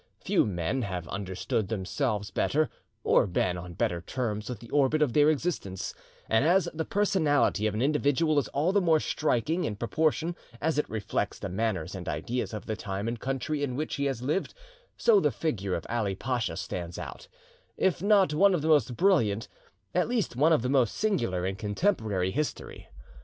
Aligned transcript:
Few 0.19 0.47
men 0.47 0.81
have 0.81 1.07
understood 1.09 1.67
themselves 1.67 2.31
better 2.31 2.71
or 3.03 3.27
been 3.27 3.55
on 3.55 3.73
better 3.75 4.01
terms 4.01 4.49
with 4.49 4.59
the 4.59 4.71
orbit 4.71 4.99
of 5.03 5.13
their 5.13 5.29
existence, 5.29 5.93
and 6.27 6.43
as 6.43 6.67
the 6.73 6.85
personality 6.85 7.67
of 7.67 7.75
an 7.75 7.83
individual 7.83 8.39
is 8.39 8.47
all 8.47 8.71
the 8.71 8.81
more 8.81 8.99
striking, 8.99 9.63
in 9.63 9.75
proportion 9.75 10.35
as 10.59 10.79
it 10.79 10.89
reflects 10.89 11.37
the 11.37 11.49
manners 11.49 11.93
and 11.93 12.09
ideas 12.09 12.51
of 12.51 12.65
the 12.65 12.75
time 12.75 13.07
and 13.07 13.19
country 13.19 13.61
in 13.61 13.75
which 13.75 13.97
he 13.97 14.05
has 14.05 14.23
lived, 14.23 14.55
so 14.97 15.19
the 15.19 15.29
figure 15.29 15.75
of 15.75 15.85
Ali 15.87 16.15
Pacha 16.15 16.57
stands 16.57 16.97
out, 16.97 17.27
if 17.77 18.01
not 18.01 18.33
one 18.33 18.55
of 18.55 18.63
the 18.63 18.67
most 18.69 18.97
brilliant, 18.97 19.47
at 19.93 20.07
least 20.07 20.35
one 20.35 20.51
of 20.51 20.63
the 20.63 20.67
most 20.67 20.95
singular 20.95 21.45
in 21.45 21.55
contemporary 21.55 22.31
history. 22.31 22.87